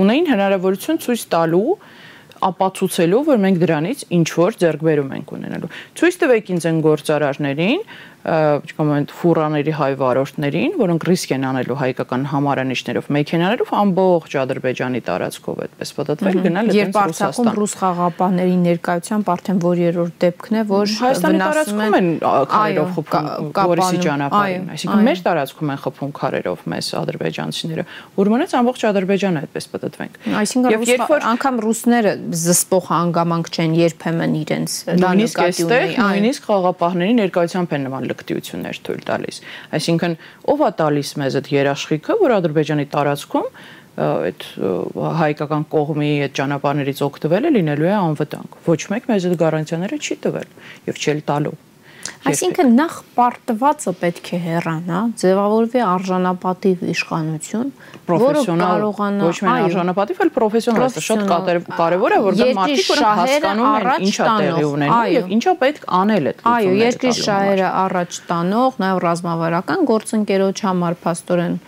[0.02, 1.76] ունեին հնարավորություն ցույց տալու
[2.42, 7.84] ապացուցելով որ մենք դրանից ինչ որ ձեռքբերում ենք ունենալու ցույց տվեք ինձ այն գործարարներին
[8.22, 15.92] չկոմենտ ֆուրաների հայ վարորդներին, որոնք ռիսկ են անելու հայկական համարանիշներով, մեքենաներով ամբողջ Ադրբեջանի տարածքով այդպես
[15.96, 21.42] պատտվել գնալ այդպես Ռուսաստան։ Երբ ռուս խաղապահների ներկայությամբ արդեն որ երրորդ դեպքն է, որ Հայաստանի
[21.42, 27.86] տարածքում են քարերով խփում Գորիսի ճանապարհին, այսինքն մեր տարածքում են խփում քարերով մեզ ադրբեջանցիները,
[28.22, 34.36] որ մնաց ամբողջ Ադրբեջանը այդպես պատտվենք։ Այսինքն երբ որ անգամ ռուսները զսպող հանգամանք չեն երբեմն
[34.42, 39.42] իրենց դա նկատի ունի, նույնիսկ խաղապահների ներկայությամբ են նման լկտիություններ թույլ տալիս։
[39.80, 40.16] Այսինքն
[40.52, 43.48] ով է տալիս մեզ այդ երաշխիքը, որ Ադրբեջանի տարածքում
[43.92, 44.46] այդ
[45.20, 50.48] հայկական կողմի այդ ճանապարհներից օգտվելը լինելու է անվտանգ։ Ոչ մեկ մեզ այդ գարանտիաները չի տվել
[50.88, 51.56] եւ չի տալու։
[52.22, 57.72] Այսինքն նախ պարտվածը պետք է հեռանա, ձևավորվի արժանապատիվ իշխանություն,
[58.12, 61.24] որը կարողանա ոչ միայն արժանապատիվ, այլ պրոֆեսիոնալ, դա շատ
[61.80, 66.30] կարևոր է, որ դա մարդիկ որ հասկանում են ինչա տեղի ունենում եւ ինչա պետք անել
[66.32, 71.60] այդ Այո, երկրի շահերը առաջ տանող, նաեւ ռազմավարական գործընկերոջ համար փաստորեն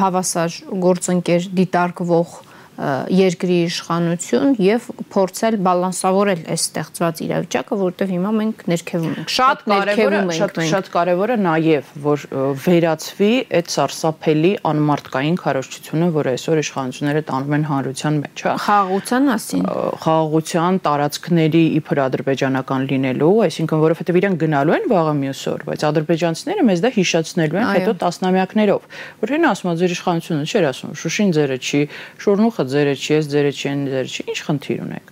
[0.00, 2.36] հավասար գործընկեր դիտարկվող
[2.76, 10.20] երկրի իշխանություն եւ փորձել բալանսավորել այս ստեղծված իրավիճակը, որովհետեւ հիմա մենք ներքևում ենք։ Շատ կարևորը
[10.36, 12.26] շատ շատ կարևորը նաեւ որ
[12.66, 19.64] վերացվի այդ սարսափելի անմարտկային քարոշչությունը, որը այսօր իշխանությունները տանում են հանրության մեջ, հա։ Խաղաղության մասին։
[20.04, 26.66] Խաղաղության տարածքների իբր ադրբեջանական լինելու, այսինքն որովհետեւ իրենք գնալու են վաղը մյուս օր, բայց ադրբեջանցիները
[26.66, 28.86] մեզ դա հիշեցնելու են հետո տասնամյակներով։
[29.22, 31.80] Որ հեն ասում է ձեր իշխանությունը չէր ասում, Շուշին ձերը չի,
[32.26, 35.10] Շորնուխը ձերը չի, ես ձերը չի, են ձերը չի, ինչ խնդիր ունեք։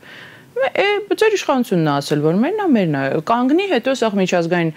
[0.64, 0.86] Է
[1.20, 4.70] ձեր իշխանությունն է ասել, որ մերն է, մերն է։ Կանգնի հետո սա միջազգային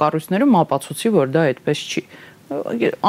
[0.00, 2.02] կառույցներում ապացուցի, որ դա այդպես չի։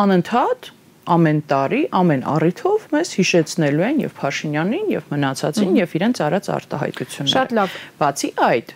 [0.02, 0.72] Անընդհատ
[1.12, 7.34] ամեն տարի, ամեն առիթով մեզ հիշեցնելու են եւ Փաշինյանին եւ մնացածին եւ իրենց արած արտահայտությունները։
[7.34, 8.74] Շատ լավ։ Բացի այդ,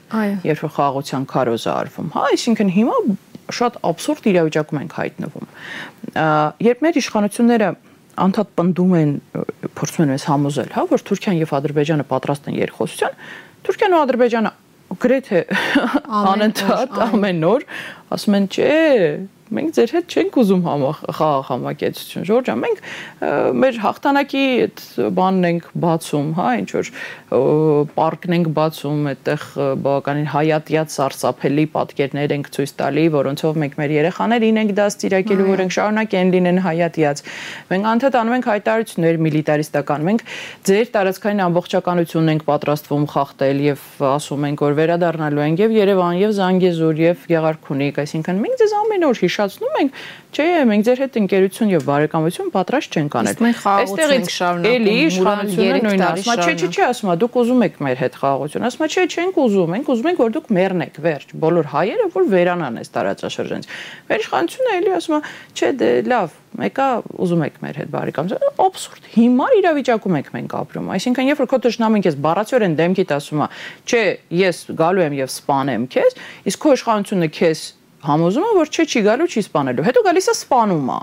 [0.49, 2.97] երբ խաղաղության քարոզը արվում, հա, այսինքն հիմա
[3.55, 5.49] շատ абսուրդ իրավիճակում ենք հայտնվում։
[6.65, 7.69] երբ մեր իշխանությունները
[8.23, 9.11] անդադ պնդում են
[9.75, 13.17] փորձում են մեզ համոզել, հա, որ Թուրքիան եւ Ադրբեջանը պատրաստ են երկխոսության,
[13.65, 14.51] Թուրքիան ու Ադրբեջանը
[15.05, 15.41] գրեթե
[16.31, 17.65] անընդհատ ամեն օր
[18.15, 18.71] ասում են, չէ,
[19.55, 22.81] մենք ձեր հետ չենք ուզում խաղաղ համակեցություն Ժորժա մենք
[23.65, 24.83] մեր հաղթանակի այդ
[25.19, 26.91] բանն ենք բացում հա ինչ որ
[27.95, 29.45] պարկն ենք բացում այդտեղ
[29.85, 35.75] բավականին հայատյաց սարսափելի պատկերներ ենք ցույց տալի որոնցով մենք մեր երեխաներին ենք դաստիարակելու որ ենք
[35.75, 37.23] շարունակեն լինեն հայատյաց
[37.71, 40.25] մենք անդադ անում ենք հայտարարություններ միլիտարիստական մենք
[40.69, 46.31] ձեր տարածքային ամբողջականությունն ենք պատրաստվում խախտել եւ ասում ենք որ վերադառնալու ենք եւ Երևան եւ
[46.39, 49.99] Զանգեզուր եւ Գեղարքունիք այսինքն մենք ձեզ ամեն օր հիշացնում ենք,
[50.35, 53.43] չէ, մենք ձեր հետ ընկերություն եւ բարեկամություն պատրաստ չենք անել։
[53.75, 54.29] Այստեղից
[54.71, 58.17] էլի իշխանությունը նույնն ասում է, չէ, չէ, չէ, ասում է, դուք ուզում եք մեր հետ
[58.21, 62.07] խաղաղություն։ Ասում է, չէ, չենք ուզում, մենք ուզում ենք, որ դուք մեռնեք, վերջ։ Բոլոր հայերը
[62.15, 63.69] որ վերանան այս տարածաշրջանից։
[64.09, 65.21] Մեր իշխանությունը էլի ասում է,
[65.55, 66.87] չէ, դե լավ, մեկը
[67.25, 71.59] ուզում եք մեր հետ բարեկամություն, абսուրդ։ Հիմար իրավիճակում ենք մենք ապրում։ Այսինքն, երբ որ քո
[71.65, 73.47] ճշնամին քեզ բառացիորեն դեմքիդ ասում է,
[73.91, 74.03] չէ,
[74.39, 76.19] ես գալու եմ եւ սպանեմ քեզ,
[76.51, 77.65] իսկ քո իշխանությունը քեզ
[78.09, 80.99] համոզում է, որ չէ, չի գալու, չի սپانելու։ Հետո գալիս է սپانում է։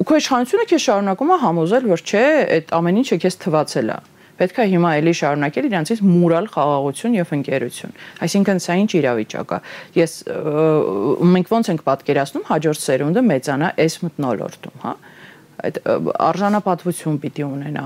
[0.00, 2.24] Ու քո իշխանությունը քեզ շարունակում է համոզել, որ չէ,
[2.56, 3.98] այդ ամեն ինչը քեզ թվացել է։
[4.40, 7.90] Պետք է հիմա էլի շարունակել իրancից մուրալ խաղաղություն եւ ընկերություն։
[8.24, 9.58] Այսինքն սա ինչ իրավիճակ է։
[10.00, 10.14] Ես
[11.34, 14.94] մենք ոնց ենք պատկերացնում հաջորդ սերունդը մեծանա այս մտնոլորտում, հա՞
[15.60, 15.80] այդ
[16.24, 17.82] արժանապատվություն պիտի ունենա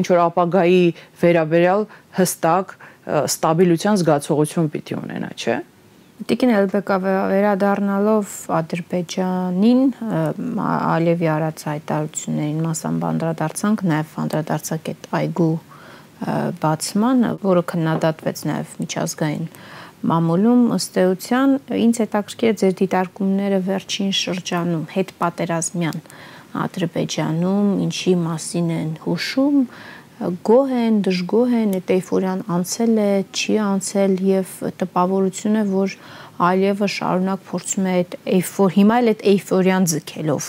[0.00, 0.82] ինչ որ ապագայի
[1.20, 1.86] վերաբերյալ
[2.18, 5.60] հստակ ստաբիլության զգացողություն պիտի ունենա, չէ՞։
[6.24, 9.80] Տիկին Էլբեկա վերադառնալով Ադրբեջանին
[10.64, 15.48] Ալիևի արած հայտարարություններին մասամբ անդրադարձանք, նաև անդրադարձակ այդ այգու
[16.64, 19.44] բացման, որը քննադատվեց նաև միջազգային
[20.14, 21.52] մամուլում ըստ էության
[21.84, 26.00] ինձ հետաքրքիր է ձեր դիտարկումները վերջին շրջանում հետ պատերազմյան
[26.64, 29.60] Ադրբեջանում ինչի մասին են հուշում
[30.46, 35.96] գոհ են, դժգոհ են, այդ էйֆորիան անցել է, չի անցել եւ տպավորությունը, որ
[36.48, 40.48] այլևս շարունակ փորձում է այդ էйֆոր, հիմա էլ այդ էйֆորիան ձգելով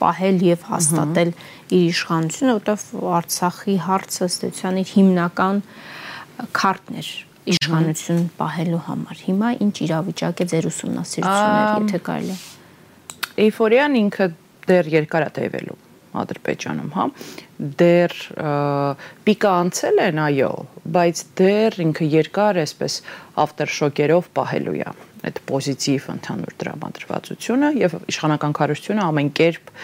[0.00, 1.32] պահել եւ հաստատել
[1.70, 2.86] իր իշխանությունը, որտեղ
[3.20, 5.60] Արցախի հարցը ստեցյանի հիմնական
[6.60, 7.10] քարտն էր
[7.50, 12.40] իշխանություն պահելու համար։ Հիմա ինչ իրավիճակ է ձեր ուսումնասիրությունները, եթե կարելի է։
[13.44, 14.32] Էйֆորիան ինքը
[14.70, 15.80] դեռ երկար է տևելու
[16.20, 17.04] Ադրբեջանում, հա
[17.80, 18.14] դեռ
[19.26, 20.50] պիկը անցել են, այո,
[20.96, 22.96] բայց դեռ ինքը երկար էսպես
[23.44, 29.74] ավտերշոկերով պահելու է այդ պոզիտիվ ընդհանուր դրամատրվածությունը եւ իշխանական քարոշչությունը ամեն կերպ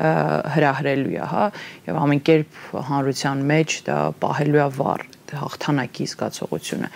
[0.00, 1.44] հրահրելու է, հա,
[1.86, 2.58] եւ ամեն կերպ
[2.90, 6.88] հանրության մեջ դա պահելու է վառ հաղթանակի զգացողությունը։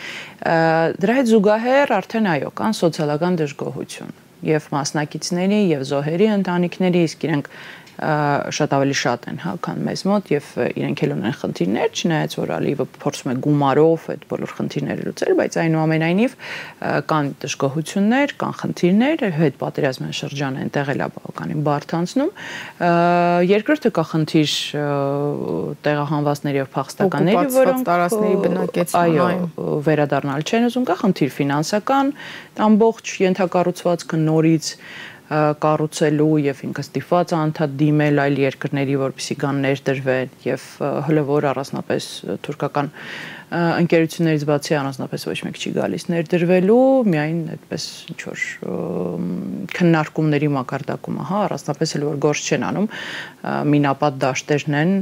[1.05, 7.47] Դրա հետ զուգահեռ արդեն այո, կան սոցիալական դժգոհություն եւ մասնակիցների եւ զոհերի ընտանիքների, իսկ իրենք
[7.95, 12.53] շատ ավելի շատ են, հա, քան մեզ մոտ եւ իրենք էլ ունեն խնդիրներ, չնայած որ
[12.55, 16.35] Ալիևը փորձում է գումարով այդ բոլոր խնդիրները լուծել, բայց այնուամենայնիվ
[17.15, 22.31] կան դժգոհություններ, կան խնդիրներ, հետ պատերազմյան շրջանը այնտեղ էլ է բավականին բարդ անցնում։
[23.55, 24.53] Երկրորդը կա խնդիր
[25.87, 29.29] տեղահանվածների եւ փախստականների, որոնք տարածքների բնակեցման այո,
[29.87, 32.13] վերադառնալ չեն ուզում, կա խնդիր ֆինանսական,
[32.65, 34.71] ամբողջ ենթակառուցվածքը նորից
[35.33, 40.67] կառուցելու եւ ինքը ստիփված անդադ դիմել այլ երկրների, որպեսի կան ներդրվեն եւ
[41.09, 42.09] հլվոր առանձնապես
[42.45, 42.91] թուրքական
[43.55, 46.79] ընկերություններից բացի առանձնապես ոչ մեկ չի գալիս ներդրվելու,
[47.13, 48.43] միայն այդպես ինչ որ
[49.79, 52.89] քննարկումների մակարդակում, հա, առանձնապես էլ որ գործ չեն անում,
[53.75, 54.95] մինապատ դաշտերն են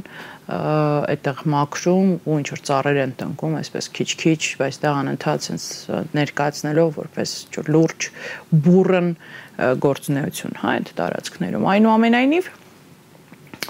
[0.52, 6.90] այդտեղ մաքրում ու ինչ որ ծառեր են տնկում, այսպես քիչ-քիչ, բայց դա անընդհատ sense ներկայացնելով
[6.98, 8.08] որպես ինչ որ լուրջ
[8.66, 9.10] բուրըն
[9.86, 12.52] գործունեություն, հա, այդ տարածքներում։ Այնուամենայնիվ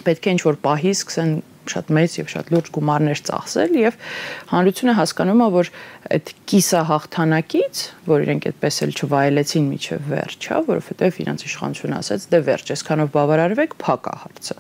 [0.07, 1.33] պետք է ինչ որ պահի սկսեն
[1.71, 3.99] շատ մեծ եւ շատ լուրջ գումարներ ծախսել եւ
[4.53, 5.71] հանրությունը հասկանում է որ
[6.13, 12.27] այդ կիսա հաղթանակից, որ իրենք այդպես էլ չվայելեցին միջև վերջ, հա, որովհետեւ իրանց իշխանությունը ասաց՝
[12.33, 14.57] դե վերջ, այսքանով բավարարվեք, փակա հարցը։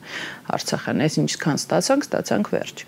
[0.53, 2.85] Արցախն էս ինչքան ստացանք, ստացանք վերջ։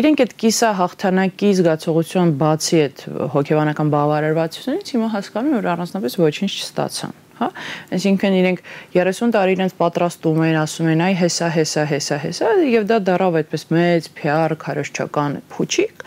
[0.00, 7.25] Իրենք այդ կիսա հաղթանակի զգացողություն բացի այդ հոգեբանական բավարարվածությունից հիմա հասկանում որ առանձնապես ոչինչ չստացան
[7.40, 7.48] հա
[7.96, 8.62] այսինքն իրենք
[8.96, 13.38] 30 տարի իրենց պատրաստում են ասում են այ հեսա հեսա հեսա հեսա եւ դա դարավ
[13.42, 16.06] այդպես մեծ PR քարոշչական փուչիկ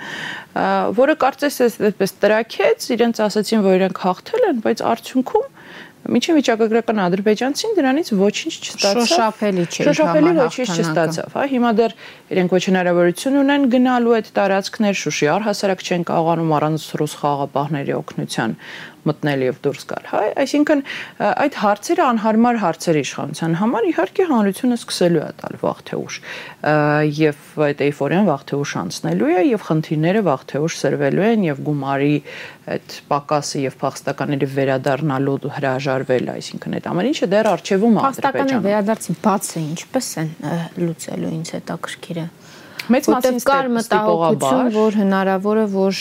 [1.00, 5.48] որը կարծես այդպես տրակեց իրենց ասացին որ իրենք հաղթել են բայց արդյունքում
[6.08, 11.96] Միջին վիճակագրական ադրբեջանցին դրանից ոչինչ չստացավ։ Շոշափելի չէ։ Շոշափելի ոչինչ չստացավ, հա։ Հիմա դեռ
[12.34, 18.56] իրենք ոչ հնարավորություն ունեն գնալու այդ տարածքներ Շուշի առհասարակ չեն կարողանում առանց ռուս խաղապահների օգնության
[19.08, 20.82] մտնել եւ դուրս գալ, հա, այսինքն
[21.30, 26.20] այդ հարցերը անհարմար հարցեր իշխանության համար իհարկե հանրությունը սկսելու է տալ վաղ թե ուշ
[27.20, 31.46] եւ այդ էйֆորիան վաղ թե ուշ անցնելու է եւ խնդիրները վաղ թե ուշ սրվելու են
[31.50, 32.16] եւ գումարի
[32.70, 38.60] այդ պակասը եւ փախստականների վերադառնալու հրաժարվել, այսինքն այդ ամեն ինչը դեռ արժևում է Ադրբեջանում։ Փախստականի
[38.68, 40.30] վերադարձի բացը ինչպես են
[40.84, 42.28] լուծելու ինձ հետաքրքիր է
[42.94, 46.00] մեծ մասին կար մտահոգություն, որ հնարավոր է որ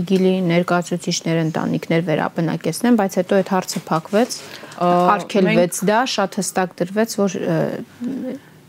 [0.00, 4.36] իգիլի ներկայացուցիչներ ընտանիքներ վերաբնակեցնեն, բայց հետո այդ հարցը փակվեց,
[4.88, 7.38] արգելվեց դա, շատ հստակ դրվեց, որ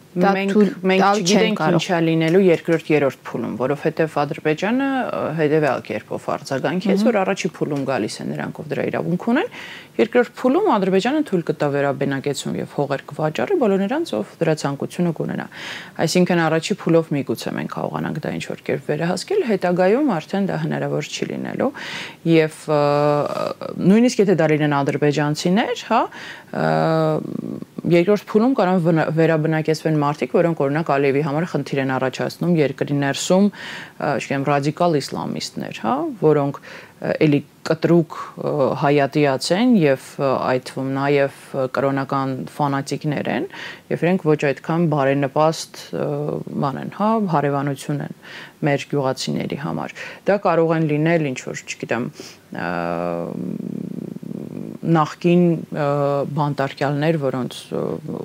[0.10, 0.54] մենք
[0.90, 4.88] մենք չգիտենք ինչա լինելու երկրորդ երրորդ փուլում, որովհետև Ադրբեջանը
[5.38, 9.52] հետևյալ կերպով արձագանքեց, որ առաջի փուլում գալիս են նրանք, ով դրա իրավունք ունեն,
[10.00, 15.46] երկրորդ փուլում Ադրբեջանը թույլ կտա վերաբնակեցում եւ հողեր կվաճառի բոլոր նրանց, ով դրա ցանկությունը կունենա։
[16.00, 21.10] Այսինքն առաջի փուլով միգուցե մենք կարողանանք դա ինչ որ կերպ վերահասկել, հետագայում արդեն դա հնարավոր
[21.10, 21.72] չի լինելու
[22.30, 22.56] եւ
[23.90, 26.02] նույնիսկ եթե դա լինեն ադրբեջանցիներ, հա,
[27.90, 33.50] երկրորդ փուլում կարող վերաբնակեցվեն մարդիկ, որոնք օրինակ Ալիևի համար խնդիր են առաջացնում երկրի ներսում,
[34.00, 36.62] չգիտեմ, ռադիկալ իսլամիստներ, հա, որոնք
[37.00, 38.16] էլի կտրուկ
[38.82, 41.38] հայատիած են եւ այդ թվում նաեւ
[41.78, 43.46] կրոնական ֆանատիկներ են
[43.94, 45.80] եւ իրենք ոչ այդքան բարենպաստ
[46.66, 48.20] բան են, հա, հարևանություն են
[48.68, 49.96] մեր գյուղացիների համար։
[50.28, 52.12] Դա կարող են լինել ինչ որ, չգիտեմ,
[54.96, 55.44] նախքին
[56.40, 57.60] բանտարկյալներ, որոնց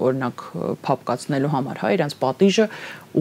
[0.08, 0.44] օրինակ
[0.86, 2.66] փապկացնելու համար, հա, իրանց պատիժը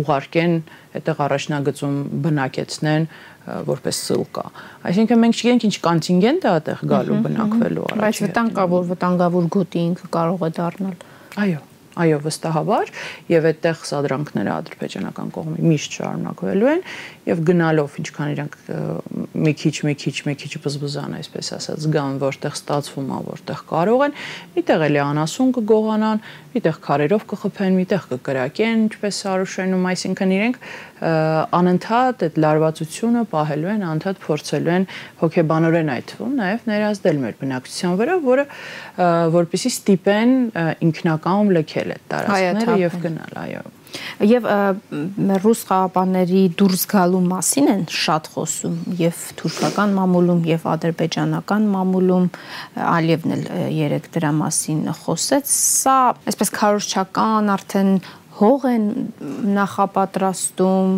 [0.04, 0.56] ուղարկեն
[0.94, 3.08] այդտեղ առաջնագծում բնակեցնեն
[3.44, 4.46] որպես սլկա։
[4.88, 9.50] Այսինքն մենք չգիտենք ինչ կոնտինգենտ է այդտեղ գալու բնակվելու առաջ։ Բայց վտանգ կա, որ վտանգավոր
[9.58, 10.96] գոտի ինքը կարող է դառնալ։
[11.44, 11.60] Այո,
[12.04, 12.92] այո, վստահաբար,
[13.34, 16.82] եւ այդտեղ սադրանքները ադրբեջանական կողմի միշտ շարունակվելու են
[17.24, 18.56] եւ գնալով ինչքան իրանք
[19.44, 24.04] մի քիչ, մի քիչ, մի քիչ բզբզան, այսպես ասած, գան, որտեղ ստացվում է, որտեղ կարող
[24.08, 24.16] են,
[24.58, 30.60] միտեղ էլի անասուն կգողանան, միտեղ քարերով կխփեն, միտեղ կկրակեն, ինչպես Սարուշենում, այսինքն իրենք
[31.04, 34.88] անընդհատ այդ լարվածությունը պահելու են, անընդհատ փորձելու են
[35.24, 38.46] հոգեբանորեն այդ թվում նաև ներազդել մեր բնակչության վրա, որը
[39.34, 40.36] որպեսի ստիպեն
[40.88, 43.66] ինքնակամ լքել այդ տարածքները եւ գնալ, այո
[44.24, 44.48] եւ
[45.44, 52.28] ռուս խաղապանների դուրս գալու մասին են շատ խոսում եւ թուրքական մամուլում եւ ադրբեջանական մամուլում
[52.94, 53.46] Ալիևն էլ
[53.78, 55.98] երեք դրա մասին խոսեց սա
[56.34, 57.96] այսպես քարոշչական արդեն
[58.34, 58.86] հող են
[59.54, 60.94] նախապատրաստում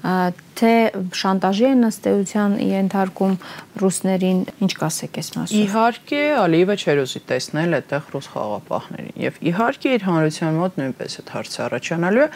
[0.00, 0.72] թե
[1.20, 3.34] շանտաժի են ըստեյության ենթարկում
[3.80, 5.60] ռուսներին ինչ կասեք այս մասով?
[5.60, 11.32] Իհարկե Ալիևը չեր ուզի տեսնել այդտեղ ռուս խաղապահներին եւ իհարկե իր հանրության մոտ նույնպես այդ
[11.36, 12.28] հարցը առաջանալու է.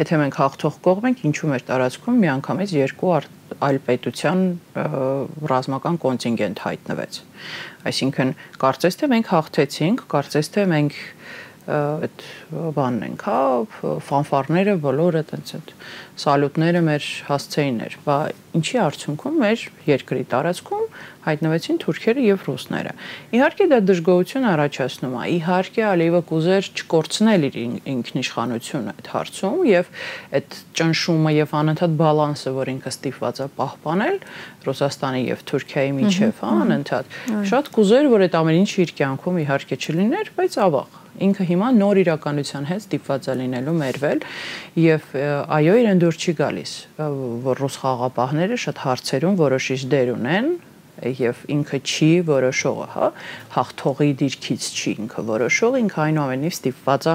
[0.00, 3.14] Եթե մենք հաղթող կողմ ենք ինչու մեր տարածքում միանգամից երկու
[3.60, 4.42] այլ պետության
[5.50, 7.18] ռազմական կոնտինգենտ հայտնվեց
[7.90, 10.98] այսինքն կարծես թե մենք հաղթեցինք կարծես թե մենք
[11.68, 12.22] այդ
[12.76, 13.40] բանն ենք, հա,
[14.06, 15.72] ֆանֆարները բոլորը տենց այդ
[16.20, 18.16] սալյուտները մեր հասցեիներ, բա
[18.56, 20.86] ինչի արդյունքում մեր երկրի տարածքում
[21.20, 22.92] հայտնվեցին թուրքերը եւ ռուսները։
[23.36, 27.58] Իհարկե դա դժգոհություն առաջացնում է։ Իհարկե Ալիևը կուզեր չկորցնել իր
[27.92, 29.92] ինքնիշխանությունը այդ հարցում եւ
[30.40, 34.18] այդ ճնշումը եւ անընդհատ բալանսը, որ ինքը ստիպված է պահպանել
[34.64, 37.20] Ռուսաստանի եւ Թուրքիայի միջեւ, հա, անընդհատ։
[37.52, 42.00] Շատ կուզեր, որ այդ ամեն ինչը իր կյանքում իհարկե չլիներ, բայց ավաղ ինքը հիմա նոր
[42.04, 44.24] իրականության հետ ստիպված է լինելու մերվել
[44.84, 45.14] եւ
[45.58, 46.74] այո իրեն դուր չի գալիս
[47.50, 50.50] որ ռուս խաղապահները շատ հարցերում որոշիչ դեր ունեն
[51.00, 53.06] եւ ինքը չի որոշողը, հա,
[53.54, 57.14] հաղթողի դիրքից չի ինքը որոշող, ինքը այնուամենայնիվ ստիպված է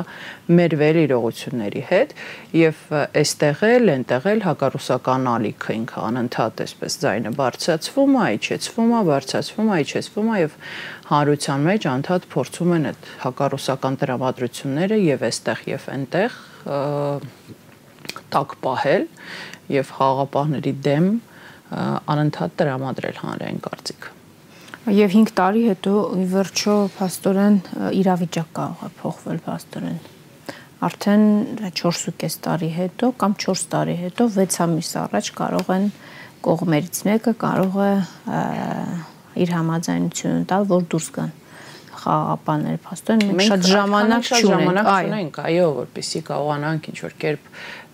[0.59, 2.15] մերվել իրողությունների հետ
[2.55, 2.81] եւ
[3.21, 9.69] այստեղ էլ, այնտեղ էլ հակառուսական ալիքը ինքը անընդհատ այսպես ձայնը բարձրացվում է, իջեցվում է, բարձրացվում
[9.75, 10.57] է, իջեցվում է եւ
[11.05, 16.37] հանրության մեջ անդադ փորձում են այդ հակառուսական տրամադրությունները եւ այստեղ եւ այնտեղ
[18.35, 19.05] տակ պահել
[19.75, 21.09] եւ խաղապահների դեմ
[21.73, 24.09] անընդհատ տրամադրել հանրային կարծիք։
[24.95, 27.55] Եվ 5 տարի հետո ի վերջո փաստորեն
[28.01, 29.97] իրավիճակ կարող է փոխվել փաստորեն։
[30.85, 31.23] Արդեն
[31.79, 35.87] 4.5 տարի հետո կամ 4 տարի հետո 6 ամիս առաջ կարող են
[36.45, 37.93] կողմերից մեկը կարող է
[39.45, 41.33] իր համաձայնությունը տալ, որ դուրս գան
[42.05, 47.49] խաղապաներ փաստորեն մենք շատ ժամանակ չունենք, այո, որպեսզի կարողանանք ինչ որ կերպ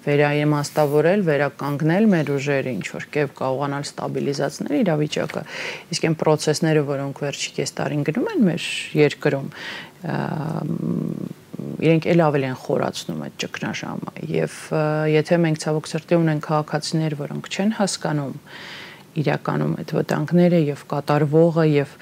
[0.05, 5.43] վերաիմաստավորել, վերականգնել մեր ուժերը, ինչ որ կերպ կարողանալ ստաբիլիզացնել իրավիճակը։
[5.93, 8.67] Իսկ այն process-ները, որոնք վերջի կես տարին գնում են մեր
[9.01, 9.47] երկրում,
[11.81, 14.53] իրենք ել ավելի են խորացնում այդ ճգնաժամը եւ
[15.13, 18.35] եթե մենք ցավոք սրտի ունենք քաղաքացիներ, որոնք չեն հասկանում
[19.21, 21.95] իրականում այդ վտանգները եւ կատարվողը եւ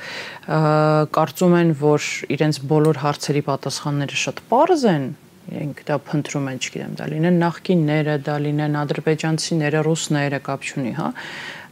[1.18, 5.08] կարծում են, որ իրենց բոլոր հարցերի պատասխանները շատ པարզ են,
[5.50, 11.08] իրենք դա փնտրում են, չգիտեմ, դա լինեն նախկինները, դա լինեն ադրբեջանցիները, ռուսները, կապ չունի, հա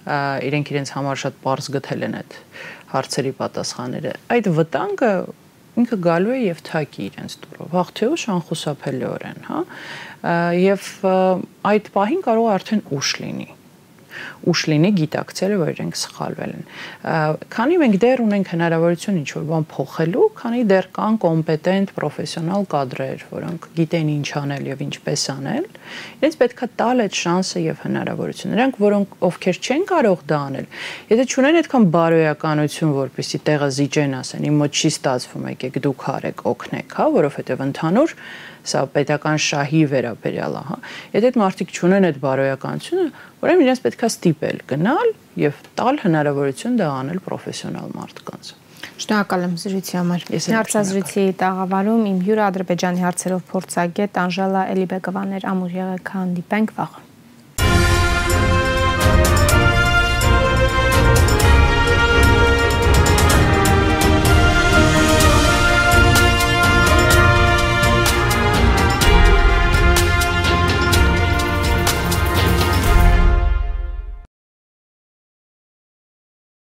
[0.07, 2.37] իրենք իրենց համար շատ པարզ գտել են այդ
[2.93, 5.11] հարցերի պատասխանները։ Այդ վտանգը
[5.77, 9.59] ինքը գալու է եւ թակի իրենց դուրով հաղթեուշ անխուսափելիորեն, հա։
[10.63, 10.87] Եվ
[11.73, 13.49] այդ պահին կարող արդեն ուշ լինի
[14.47, 16.65] ուշ լինի գիտակցելը, որ իրենք սխալվել են։
[17.53, 23.25] Քանի մենք դեռ ունենք հնարավորություն ինչ որ բան փոխելու, քանի դեռ կան կոմպետենտ պրոֆեսիոնալ կադրեր,
[23.31, 25.67] որոնք գիտեն ինչ անել եւ ինչպես անել,
[26.17, 30.67] իրենց պետքա տալ այդ շանսը եւ հնարավորությունը։ Նրանք, որոնք ովքեր չեն կարող դա անել,
[31.11, 36.43] եթե չունեն այդքան բարոյականություն, որպեսի տեղը զիջեն ասեն, իմ մոտ չի ստացվում, եկեք դուք արեք,
[36.51, 38.15] օգնեք, հա, որովհետեւ ընդհանուր
[38.67, 40.77] սա պետական շահի վերաբերյալ է, հա։
[41.15, 43.07] Եթե այդ մարդիկ չունեն այդ բարոյականությունը,
[43.43, 45.11] ուրեմն իրենց պետքա ստիպել գնալ
[45.47, 48.53] եւ տալ հնարավորություն դա անել պրոֆեսիոնալ մարդկանց։
[48.97, 50.23] Շնորհակալ եմ զրույցի համար։
[50.57, 56.97] Հարցազրույցի տաղավարում իմ հյուրը Ադրբեջանի հարցերով փորձագետ Անժելա Էլիբեկովան էր ամուր եղեք հանդիպենք վաղ։